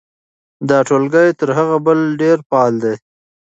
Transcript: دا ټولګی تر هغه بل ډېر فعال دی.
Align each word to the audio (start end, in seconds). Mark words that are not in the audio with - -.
دا 0.69 0.77
ټولګی 0.87 1.29
تر 1.39 1.49
هغه 1.57 1.75
بل 1.85 1.99
ډېر 2.21 2.37
فعال 2.47 2.73
دی. 2.83 2.93